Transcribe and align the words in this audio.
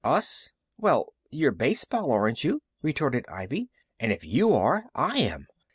"Us? 0.03 0.49
Well, 0.79 1.13
you're 1.29 1.51
baseball, 1.51 2.11
aren't 2.11 2.43
you?" 2.43 2.63
retorted 2.81 3.23
Ivy. 3.31 3.69
"And 3.99 4.11
if 4.11 4.23
you 4.25 4.51
are, 4.51 4.85
I 4.95 5.19
am. 5.19 5.45